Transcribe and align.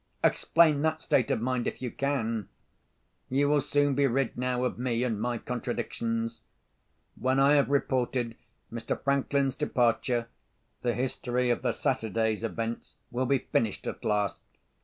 Explain 0.23 0.81
that 0.81 0.99
state 0.99 1.29
of 1.29 1.41
mind, 1.41 1.67
if 1.67 1.79
you 1.79 1.91
can. 1.91 2.49
You 3.29 3.47
will 3.47 3.61
soon 3.61 3.93
be 3.93 4.07
rid, 4.07 4.35
now, 4.35 4.63
of 4.63 4.79
me 4.79 5.03
and 5.03 5.21
my 5.21 5.37
contradictions. 5.37 6.41
When 7.15 7.39
I 7.39 7.53
have 7.53 7.69
reported 7.69 8.35
Mr. 8.73 8.99
Franklin's 8.99 9.55
departure, 9.55 10.27
the 10.81 10.95
history 10.95 11.51
of 11.51 11.61
the 11.61 11.71
Saturday's 11.71 12.43
events 12.43 12.95
will 13.11 13.27
be 13.27 13.45
finished 13.51 13.85
at 13.85 14.03
last. 14.03 14.39